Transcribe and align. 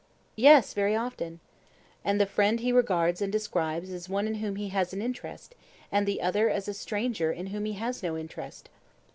Yes, 0.35 0.73
very 0.73 0.95
often. 0.95 1.41
And 2.03 2.19
the 2.19 2.25
friend 2.25 2.59
he 2.59 2.71
regards 2.71 3.21
and 3.21 3.31
describes 3.31 3.91
as 3.91 4.09
one 4.09 4.25
in 4.25 4.33
whom 4.41 4.55
he 4.55 4.69
has 4.69 4.93
an 4.93 5.01
interest, 5.03 5.53
and 5.91 6.07
the 6.07 6.23
other 6.23 6.49
as 6.49 6.67
a 6.67 6.73
stranger 6.73 7.31
in 7.31 7.45
whom 7.53 7.65
he 7.65 7.73
has 7.73 8.01
no 8.01 8.17
interest? 8.17 8.67